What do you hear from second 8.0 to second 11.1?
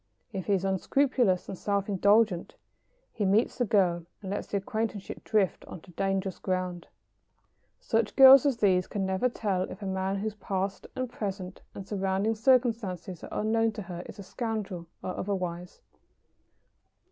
The danger of the proceeding.] Such girls as these can never tell if a man whose past and